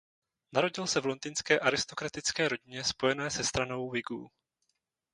[0.53, 4.31] Narodil se v londýnské aristokratické rodině spojené se stranou Whigů.